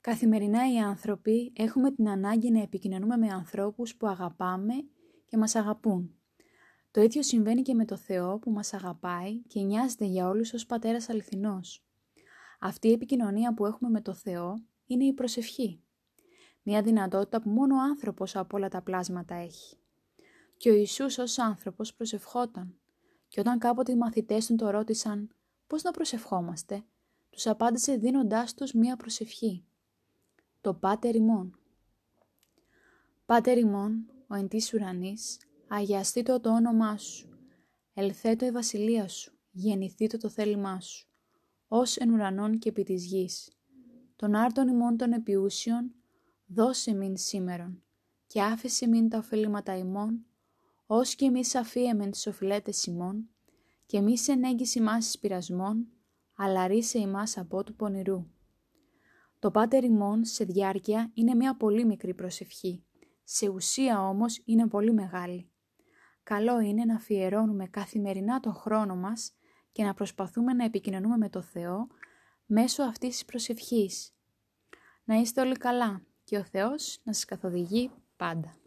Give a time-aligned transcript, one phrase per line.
[0.00, 4.74] Καθημερινά οι άνθρωποι έχουμε την ανάγκη να επικοινωνούμε με ανθρώπους που αγαπάμε
[5.26, 6.14] και μας αγαπούν.
[6.90, 10.66] Το ίδιο συμβαίνει και με το Θεό που μας αγαπάει και νοιάζεται για όλους ως
[10.66, 11.84] Πατέρας αληθινός.
[12.60, 15.82] Αυτή η επικοινωνία που έχουμε με το Θεό είναι η προσευχή.
[16.62, 19.76] Μια δυνατότητα που μόνο ο άνθρωπος από όλα τα πλάσματα έχει.
[20.56, 22.74] Και ο Ιησούς ως άνθρωπος προσευχόταν.
[23.28, 25.30] Και όταν κάποτε οι μαθητές του το ρώτησαν
[25.66, 26.84] πώς να προσευχόμαστε,
[27.30, 29.64] τους απάντησε δίνοντάς τους μία προσευχή.
[30.62, 31.58] Το Πάτερ ημών.
[33.26, 35.38] Πάτερ ημών, ο εν της ουρανής,
[35.68, 37.28] αγιαστήτω το όνομά σου.
[37.94, 41.08] Ελθέτω η βασιλεία σου, γεννηθήτω το θέλημά σου.
[41.68, 43.52] Ως εν ουρανών και επί της γης.
[44.16, 45.94] Τον άρτον ημών των επιούσιων,
[46.46, 47.82] δώσε μην σήμερον,
[48.26, 50.26] και άφησε μην τα ωφελήματα ημών,
[50.86, 53.28] ως και εμείς αφίεμεν τις οφειλέτες ημών,
[53.86, 55.86] και μη σε ενέγγιση ημάς πειρασμών,
[56.36, 58.26] αλλά ρίσε ημάς από του πονηρού.
[59.40, 62.84] Το Πάτερ ημών σε διάρκεια είναι μια πολύ μικρή προσευχή,
[63.24, 65.50] σε ουσία όμως είναι πολύ μεγάλη.
[66.22, 69.32] Καλό είναι να αφιερώνουμε καθημερινά τον χρόνο μας
[69.72, 71.86] και να προσπαθούμε να επικοινωνούμε με το Θεό
[72.46, 74.14] μέσω αυτής της προσευχής.
[75.04, 78.59] Να είστε όλοι καλά και ο Θεός να σας καθοδηγεί πάντα.